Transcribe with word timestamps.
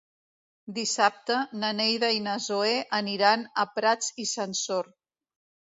Dissabte 0.77 1.37
na 1.65 1.69
Neida 1.81 2.11
i 2.17 2.25
na 2.29 2.33
Zoè 2.49 2.73
aniran 3.03 3.47
a 3.67 3.71
Prats 3.79 4.13
i 4.27 4.31
Sansor. 4.35 4.93